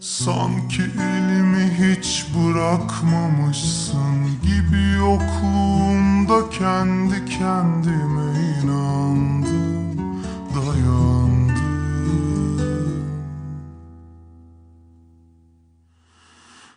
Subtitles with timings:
[0.00, 9.96] Sanki elimi hiç bırakmamışsın gibi yokluğumda kendi kendime inandım,
[10.54, 11.58] dayandım.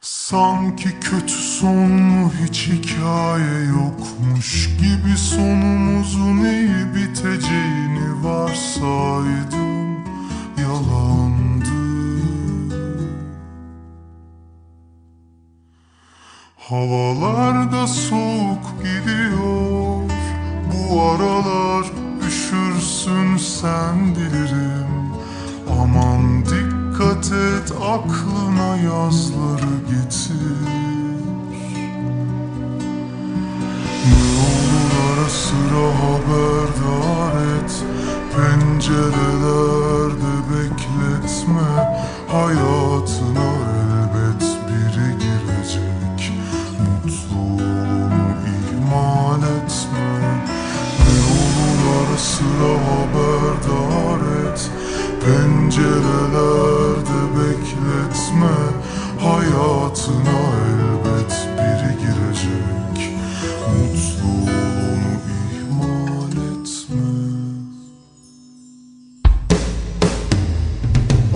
[0.00, 5.79] Sanki kötü sonlu hiç hikaye yokmuş gibi sonumuzun
[17.10, 20.10] Havalarda soğuk gidiyor.
[20.72, 21.86] Bu aralar
[22.28, 25.12] üşürsün sen bilirim.
[25.80, 30.68] Aman dikkat et aklına yazları getir.
[34.06, 37.72] Ne olur ara sıra haberdar et
[38.36, 40.09] Pencerelerde
[52.40, 54.60] sıra haberdar et
[55.24, 58.56] Pencerelerde bekletme.
[59.20, 62.96] Hayatına elbet biri girecek.
[63.68, 65.14] Mutluluğumu
[65.52, 67.10] ihmal etme.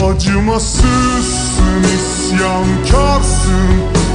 [0.07, 3.69] Acımasızsın, isyankarsın.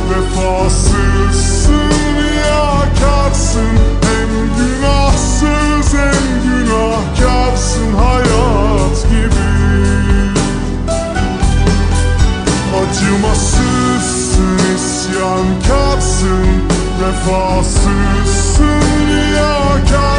[0.09, 3.99] Vefasızsın, riyakarsın
[17.02, 20.19] Vefasızsın, riyakarsın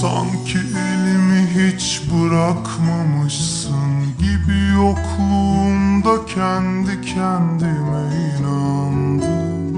[0.00, 8.02] Sanki elimi hiç bırakmamışsın gibi yokluğumda kendi kendime
[8.38, 9.74] inandım,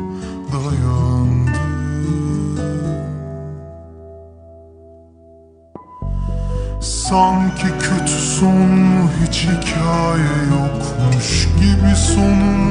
[0.53, 1.51] dayandım.
[6.81, 12.70] Sanki kötü sonlu hiç hikaye yokmuş gibi sonumuzun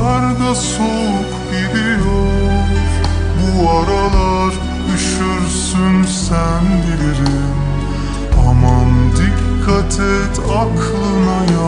[0.00, 2.26] Havalarda soğuk gidiyor
[3.38, 4.54] Bu aralar
[4.94, 7.54] üşürsün sen bilirim.
[8.48, 11.59] Aman dikkat et aklına yazları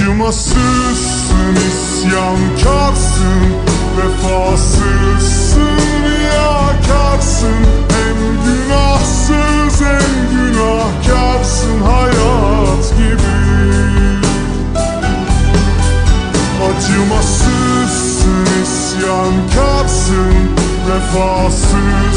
[0.00, 3.42] Acımasızsın, isyankarsın
[3.96, 7.60] Vefasızsın, riyakarsın.
[7.90, 13.40] Hem günahsız hem günahkarsın Hayat gibi.
[16.66, 20.34] Acımasızsın, isyankarsın
[20.88, 22.09] Vefasızsın,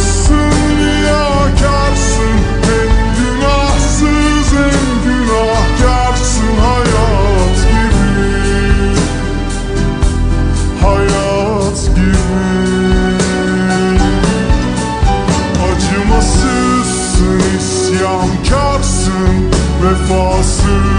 [20.06, 20.93] você.